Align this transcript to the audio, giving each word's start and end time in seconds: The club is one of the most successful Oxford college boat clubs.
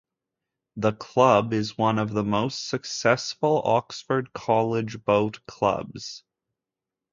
The 0.77 0.93
club 0.93 1.53
is 1.53 1.77
one 1.77 1.99
of 1.99 2.11
the 2.11 2.23
most 2.23 2.67
successful 2.67 3.61
Oxford 3.63 4.33
college 4.33 5.03
boat 5.05 5.45
clubs. 5.45 6.23